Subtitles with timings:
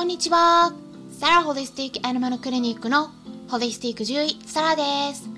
[0.00, 0.72] こんにちは。
[1.20, 3.10] サラホリスティックアニマルクリニックの
[3.50, 4.82] ホリスティック獣医サラで
[5.14, 5.28] す。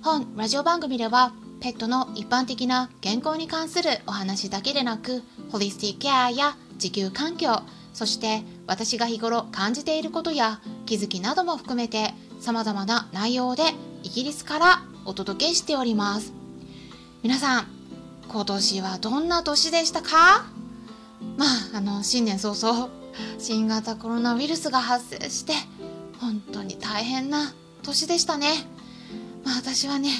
[0.00, 7.62] 本ラジオ番組ではペットの一般的な健康に関するお話だけでなく、ホリスティックケアや自給環境、
[7.94, 13.64] そして私が日頃感じていることや気づきなども含めて様々な内容で
[14.04, 16.32] イギリスからお届けしております。
[17.24, 17.66] 皆さん、
[18.28, 20.46] 今年はどんな年でしたか？
[21.36, 22.88] まあ、あの、新年早々、
[23.38, 25.52] 新型コロナウイルスが発生して、
[26.20, 28.66] 本当に大変な年でしたね。
[29.44, 30.10] まあ私はね、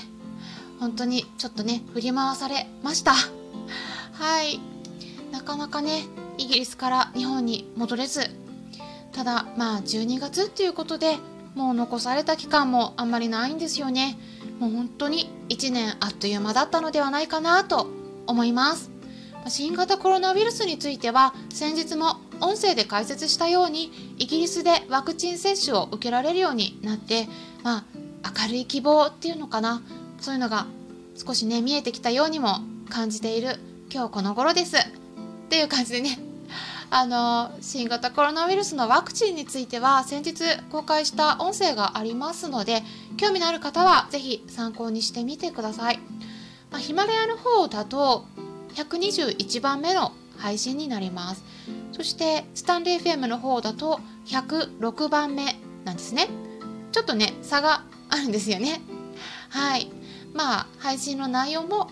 [0.81, 3.13] 本当にちょっとね、振り回されました。
[3.13, 4.61] はい。
[5.31, 6.05] なかなかね、
[6.39, 8.31] イギリスから日本に戻れず、
[9.13, 11.19] ただ、まあ12月っていうことで、
[11.55, 14.19] もう残された期間もあんまりないんですよね。
[14.59, 17.89] もう本当に1年あっという間だったのではないかなと
[18.27, 18.91] 思います。
[19.49, 27.29] 新型コロナウイルスについては先日も音声で解説したようにイギリスでワクチン接種を受けられるようになって、
[27.62, 27.84] まあ、
[28.45, 29.83] 明るい希望っていうのかな。
[30.21, 30.67] そういうのが
[31.17, 33.59] 少しね見えてきたようにも感じている
[33.93, 34.77] 今日この頃です。
[34.77, 34.81] っ
[35.49, 36.19] ていう感じでね。
[36.91, 42.83] あの新型コロナウイルスのワクチンについては先日公開した音声がありますので
[43.17, 46.01] 興味のある方は是非参考にしてみてください、
[46.71, 48.27] まあ、ヒマラヤの方だと
[48.75, 51.52] 121番目の配信になります。
[51.93, 56.29] そしてスタンレー FM の方だと106番目なんですね。
[56.93, 58.81] ちょっとね差があるんですよね。
[59.49, 59.91] はい。
[60.33, 61.91] まあ配信の内容も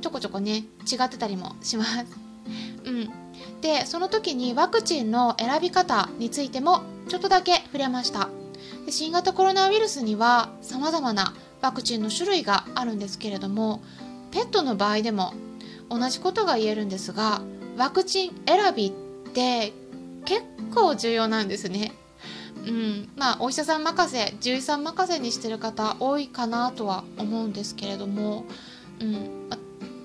[0.00, 2.06] ちょこちょこね違ってたりもします。
[2.84, 3.10] うん。
[3.60, 8.28] でその時にワクチンの選び方についてもちょっとだけ触れました。
[8.86, 13.82] で新型コロナウイルスには様々なワクチンの種類があるんですけれども
[14.32, 15.32] ペットの場合でも
[15.88, 17.42] 同じことが言えるんですが
[17.76, 18.92] ワクチン選び
[19.32, 19.72] って
[20.26, 20.42] 結
[20.74, 21.92] 構重要なんですね。
[22.66, 28.44] うん、まあお医者さん任せ獣医さん任せにしてる方多いかなとは思うんですけれども、
[29.00, 29.48] うん。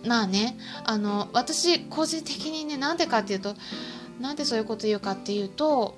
[0.06, 3.56] ま、あねあの私個人的にねなんでかっていうと
[4.22, 5.98] なんでそういうこと言うかっていうと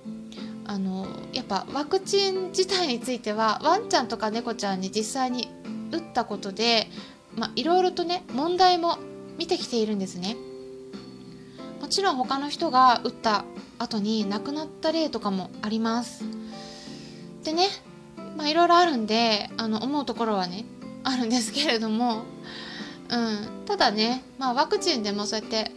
[0.65, 5.49] あのやっぱワクチン自体についてはワンちゃんとか猫ちゃんに実際に
[5.91, 6.87] 打ったことで
[7.55, 8.97] いろいろとね問題も
[9.37, 10.35] 見てきているんですね。
[11.81, 13.45] もちろん他の人が打った
[13.77, 16.23] 後に亡くなった例とかもあります。
[17.43, 17.67] でね
[18.37, 20.65] まあいろいろあるんであの思うところはね
[21.03, 22.23] あるんですけれども、
[23.09, 25.71] うん、ただね、まあ、ワクチンでもそうやって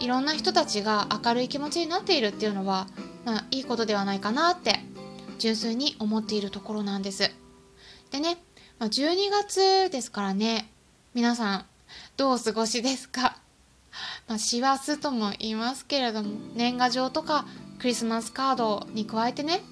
[0.00, 2.86] いろんな人たちが明るい気持ちになっているっていうのは、
[3.24, 4.80] まあ、いいことではないかなって
[5.38, 7.30] 純粋に思っているところなんです。
[8.10, 8.38] でね、
[8.78, 10.70] まあ、12月ですからね
[11.14, 11.64] 皆さん
[12.16, 13.38] どうお過ごしですか？
[14.28, 17.46] まあ、師走とも言いますけれども年賀状とか
[17.78, 19.62] クリスマスカードに加えてね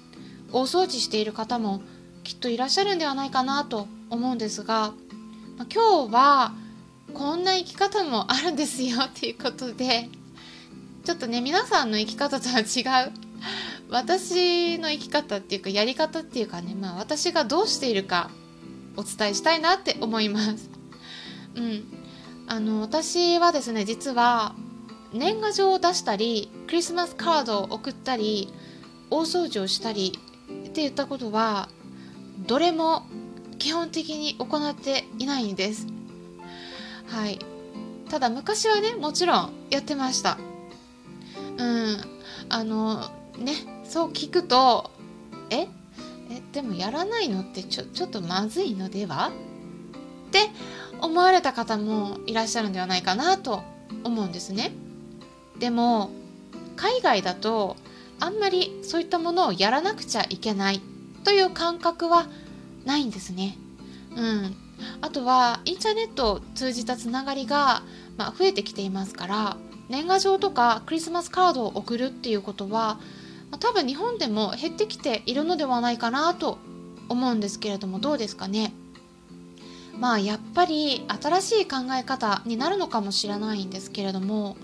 [0.51, 1.81] 大掃除している方も
[2.23, 4.93] きっといらっしゃるんではないかなと思うんですが、
[5.57, 6.53] まあ、今日は
[7.13, 10.09] こんな生き方もあるんですよっていうことで
[11.03, 13.11] ちょっとね皆さんの生き方とは違う
[13.89, 18.29] 私の生き方っていうかやり方っていうかねまあ私がどうしているか
[18.97, 20.69] お伝えしたいなって思います。
[21.55, 21.83] うん、
[22.47, 24.55] あの私はですね実は
[25.13, 28.53] 年賀状を出したりクリスマスカードを送ったり
[29.09, 30.17] 大掃除をしたり
[30.67, 31.69] って言ったことは
[32.39, 33.03] どれも
[33.59, 35.87] 基本的に行っていないんです。
[37.07, 37.39] はい。
[38.09, 40.37] ただ昔はねもちろんやってました。
[41.57, 41.97] うん。
[42.49, 43.53] あのね
[43.83, 44.91] そう聞くと
[45.49, 45.61] え？
[45.61, 45.67] え？
[46.53, 49.31] でもやらないのってちょちょっとまずいのでは？
[50.27, 50.49] って
[51.01, 53.63] 思われた方もいらっしゃるんではないかなと
[54.03, 54.71] 思うんですね。
[55.59, 56.11] でも
[56.75, 57.75] 海外だと
[58.19, 60.81] あんまりそういったものをやらなくちゃいけない
[61.23, 62.27] という感覚は
[62.85, 63.57] ないんですね。
[64.15, 64.55] うん、
[65.01, 67.83] あとはインターネットを通じたつながりが、
[68.17, 69.57] まあ、増えてきていますから
[69.89, 72.99] 年賀状とかクリスマスカードを送るっていうことは、
[73.51, 76.57] まあ、多分日本でも減ってきているのではないかなと
[77.09, 78.73] 思うんですけれどもどうですかね？
[79.99, 84.57] まあやっぱり新しい考え方になるのかもしれないんですけれども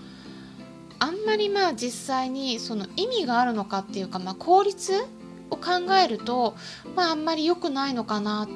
[0.98, 5.04] あんまりまあ実際にその意味があるのかっていうか、まあ、効率
[5.50, 6.54] を考えると、
[6.94, 8.48] まあ、あんまり良くないのかなっ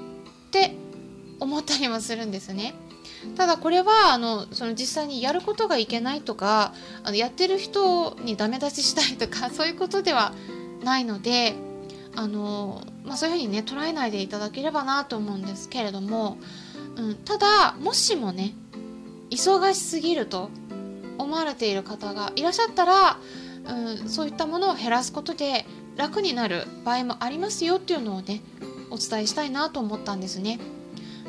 [0.50, 0.74] て
[1.40, 2.74] 思ったりもするんですね。
[3.36, 6.72] ただこれはあのその実際にやることがいけないとか
[7.02, 10.32] あのやってる人にダメ出ししたいとか そういうことでは
[10.84, 11.56] ないので
[12.14, 16.38] あの、まあ、そういうふうにね捉えないでいただければなと思うんですけれども
[16.98, 18.54] うん、ただもしもね
[19.30, 20.50] 忙しすぎると
[21.16, 23.18] 思われている方がいらっしゃったら、
[23.66, 25.64] うん、そういったものを減らすことで
[25.96, 28.40] 楽になる場合もありますよっていうのをね
[28.90, 30.58] お伝えしたいなと思ったんですね。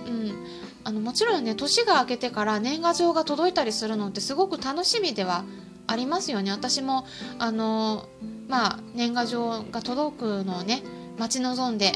[0.07, 0.45] うん、
[0.83, 5.43] あのもちろんね年が明けてから年賀状が届いたりするのってすごく楽しみでは
[5.87, 7.05] ありますよね私も
[7.37, 8.07] あの
[8.47, 10.83] まあ年賀状が届くのをね
[11.17, 11.93] 待ち望んで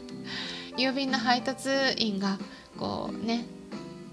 [0.78, 2.38] 郵便の配達員が
[2.78, 3.46] こうね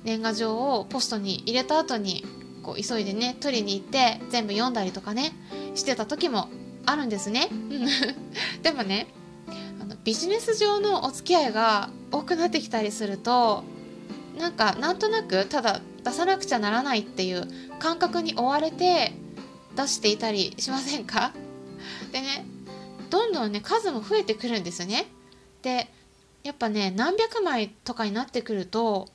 [0.04, 2.26] 年賀状をポストに入れた後に
[2.62, 5.34] こう急いでね取りに行って全部読んだりとかね
[5.76, 6.50] してた時も
[6.86, 7.50] あるんですね。
[8.62, 9.08] でもね
[9.82, 13.64] あのビジネス上のお付き合いが多くなってきたりすると
[14.38, 17.48] なんかなんとなくただ出さなくちゃならないっていう
[17.80, 19.14] 感覚に追われて
[19.76, 21.34] 出していたりしませんか？
[22.12, 22.46] でね
[23.10, 25.06] どんどんね数も増えてくるんですよね。
[25.62, 25.90] で
[26.44, 29.08] やっぱね何百枚とかになってくると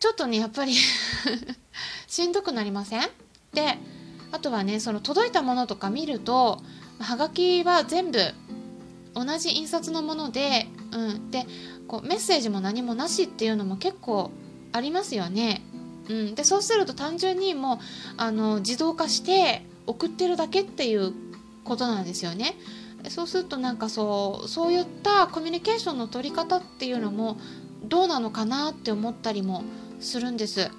[0.00, 0.74] ちょっとねやっぱり
[2.08, 3.08] しんどくなりません？
[3.52, 3.78] で
[4.32, 6.60] あとはねその届いたものとか見ると
[6.98, 8.18] はがきは全部
[9.14, 11.46] 同じ印刷のもので、うん、で
[11.86, 14.30] こうメッセージも何もなしっていうのも結構
[14.72, 15.62] ありますよね。
[16.08, 17.78] うん、でそうすると単純にもう
[18.16, 21.12] あの自動化して送ってるだけっていう
[21.64, 22.56] ことなんですよね。
[23.08, 27.38] そうするとなんかそうそういったコミュニケーションの取り方っていうのも
[27.84, 29.64] どうなのかなって思ったりも
[30.00, 30.70] するんです。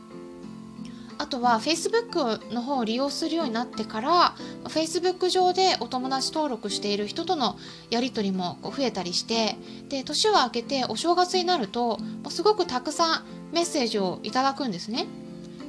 [1.19, 4.35] あとは Facebook の方を利用するようになってから
[4.65, 7.57] Facebook 上でお友達登録している人との
[7.91, 9.55] やり取りも増えたりして
[9.89, 11.99] で年を明けてお正月になると
[12.29, 15.05] すごくたくさんメッセージをいただくんですね。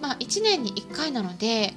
[0.00, 1.72] まあ、1年に1回なので、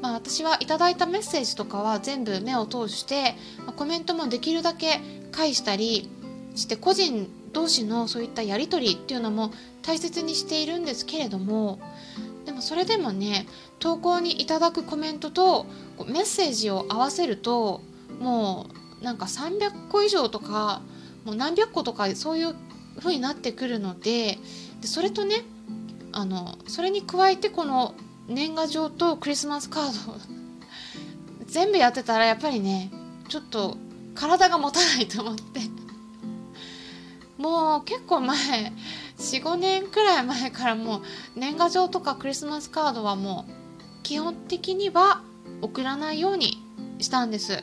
[0.00, 3.34] まあ、私はいただいたメッセージとかは全部目を通して、
[3.66, 5.00] ま、コメントもできるだけ
[5.32, 6.08] 返したり
[6.54, 9.52] して個人同士のそういったやり取りっていうのも
[9.82, 11.80] 大切にしているんですけれども
[12.44, 13.46] でもそれでもね
[13.78, 15.66] 投稿にいただくコメントと
[16.06, 17.80] メッセージを合わせると
[18.20, 18.66] も
[19.00, 20.82] うなんか300個以上とか
[21.24, 22.54] もう何百個とかそういう
[22.98, 24.38] 風になってくるので
[24.80, 25.44] でそれとね
[26.12, 27.94] あのそれに加えてこの
[28.28, 30.18] 年賀状とクリスマスカード
[31.46, 32.90] 全部やってたらやっぱりね
[33.28, 33.76] ちょっと
[34.14, 35.60] 体が持たないと思って
[37.38, 38.36] もう結構前
[39.16, 41.02] 45年くらい前からもう
[41.36, 45.22] 年賀状とかクリスマスカードはもう基本的には
[45.62, 46.62] 送らないように
[46.98, 47.62] したんです。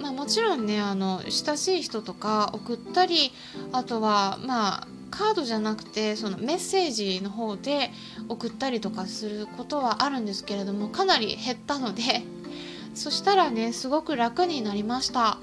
[0.00, 3.32] まあ、もちろんねあの親しい人とか送ったり
[3.72, 7.90] あとはまあカードじゃなくてそのメッセージの方で
[8.28, 12.22] 送ったりとかすることはあるんですけれどもかなり減ったので
[12.94, 15.38] そしたらねすごく楽になりました。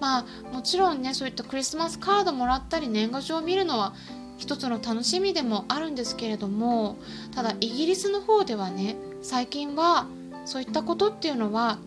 [0.00, 3.94] まあもちろんねそういったクリスマスカードもらったり年賀状を見るのは
[4.38, 6.96] 一つの楽しみでもあるんですけれども
[7.34, 10.06] ただイギリスの方ではね最近は
[10.46, 11.78] そういったことっていうのは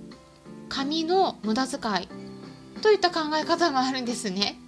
[0.70, 2.08] 紙の無駄遣い
[2.82, 4.60] といった考え方があるんですね。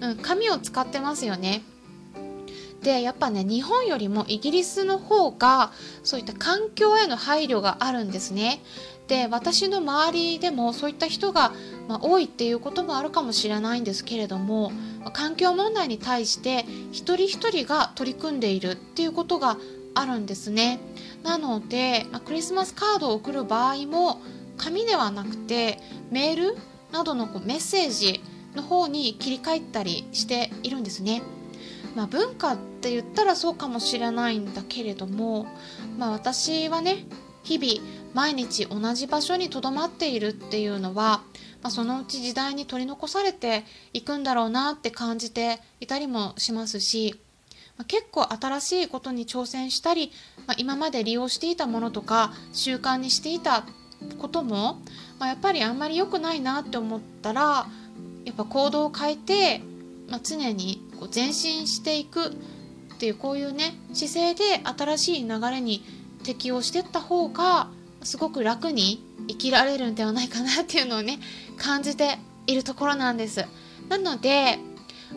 [0.00, 1.62] うん、紙を使ってますよね。
[2.82, 8.60] でやっぱね日本よりもイギリスの方がそういった環境への配慮があるんですね。
[9.08, 11.52] で私の周りでもそういった人が、
[11.88, 14.72] まあ、多いっていうこともあるかもしれないんですけれども
[15.12, 19.58] 環境問題に対して一人一人が取り組んでいるっていうことが
[19.94, 20.80] あるんですね。
[21.22, 24.20] なので、まあ、クリスマスカードを送る場合も
[24.56, 25.78] 紙ではなくて
[26.10, 26.56] メール
[26.92, 28.22] などのこうメッセージ
[28.54, 31.22] の方に切り替えたりしているんですね。
[31.94, 35.46] まあ、文化って言ったらそうかもしれないんだけれども、
[35.98, 37.04] まあ、私はね
[37.42, 41.22] 日々毎日同じ場所にとどまっているっていうのは、
[41.62, 47.20] まあ、そのうち時代に取り残されていくんだろうなって感じていたりもしますし、
[47.76, 50.12] まあ、結構新しいことに挑戦したり、
[50.46, 53.64] まあ、今まで利用していたものとか習慣にしていた
[54.18, 54.80] ことも、
[55.18, 57.66] まやっぱりあんまり良くないなって思ったら
[58.24, 59.62] やっぱ行動を変えて、
[60.12, 62.30] ま常にこう前進していくっ
[62.98, 65.82] ていうこういうね姿勢で新しい流れに
[66.22, 67.70] 適応していった方が
[68.02, 71.18] すごく楽に生きられるんではないかなっていうのをね
[71.56, 73.46] 感じているところなんです。
[73.88, 74.58] なので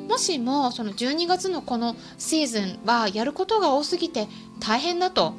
[0.07, 4.27] もしもその12月のこのシーズンはやることが多すぎて
[4.61, 5.33] 大変だと、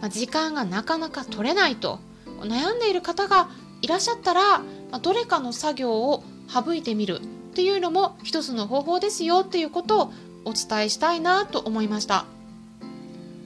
[0.00, 2.00] まあ、時間がなかなか取れないと
[2.40, 3.50] 悩んでいる方が
[3.82, 7.20] いらっしゃったら、まあ、どれかの作業を省いてみる。
[7.54, 10.12] っていうのも一つの方法ですよっていうことを
[10.44, 12.26] お伝えしたいなと思いました。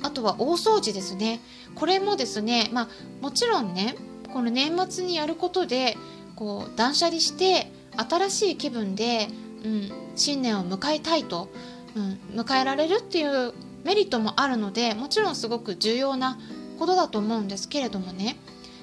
[0.02, 1.40] あとは大掃除ですね。
[1.74, 2.88] これもですねまあ
[3.20, 3.96] もちろんね
[4.32, 5.98] この年末にやることで
[6.36, 9.28] こう断捨離して新しい気分で、
[9.62, 11.50] うん、新年を迎えたいと、
[11.94, 13.52] うん、迎えられるっていう
[13.84, 16.38] メリットもあるのでもちろんすごく重要な
[16.78, 18.38] ことだと思うんですけれどもね。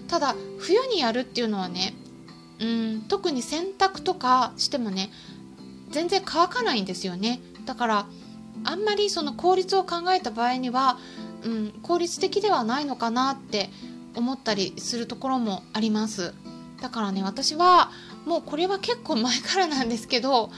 [0.08, 1.96] ただ冬にやるっていうのはね
[2.60, 5.12] うん特に洗濯とかしてもね
[5.90, 7.40] 全然乾かないんですよね。
[7.66, 8.06] だから
[8.64, 10.98] あんまりその効率を考えた場合には、
[11.44, 13.70] うん、効率的ではないのかなって
[14.16, 16.34] 思ったりするところもあります。
[16.82, 17.92] だからね私は
[18.26, 20.52] もうこれは結構前からなんですけど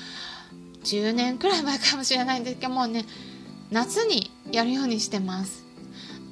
[0.83, 3.05] 10年くらい前かもしれないんですけどもうね
[3.71, 5.66] 夏にやるようにしてます。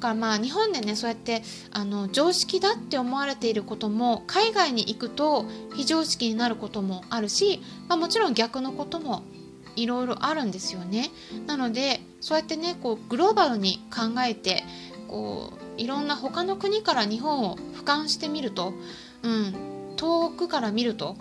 [0.05, 5.45] からまあ日本でねそうやってあの常識だって思われていることも海外に行くと
[5.75, 9.23] 非常識になることもあるし、まあ、もちろん逆のことも
[9.75, 11.09] いろいろあるんですよね。
[11.47, 14.63] なのでそうやってねこうグローバルに考えて
[15.07, 18.73] こういろんな他の国から日本を俯瞰してみると、
[19.23, 21.17] うん、遠くから見ると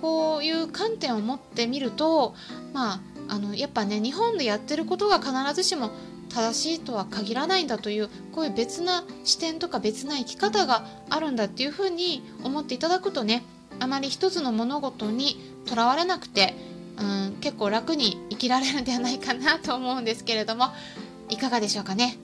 [0.00, 2.34] こういう観点を持ってみると
[2.72, 5.90] まああのやっぱね日本でやってることが必ずしも
[6.38, 13.42] 正しいとは限らないんだというこういう別な視点とか別な生き方があるんだっていうふうに思っていただくとね
[13.80, 16.54] あまり一つの物事にとらわれなくて
[16.96, 20.66] うん結構楽に生きられるんではないかなと思うんですけれども
[21.28, 22.16] いかがでしょうかね。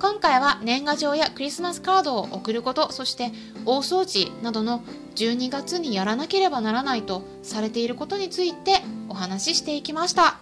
[0.00, 3.32] 今回は年賀状やクリスマスカードを送ることそして
[3.66, 4.82] 大掃除などの
[5.14, 10.38] 12月にやらなければならないとされていることについてお話ししていきました。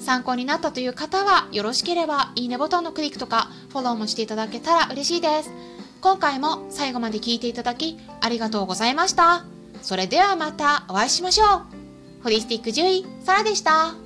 [0.00, 5.50] 参考になったという方はよろしければいいねボタンのクリックとかフォローもしていただけたら嬉しいです。
[6.00, 9.44] 今回も最後まで聞いていただきありがとうございました。
[9.82, 11.62] それではまたお会いしましょう。
[12.22, 14.03] ホリスティック獣医サラでした。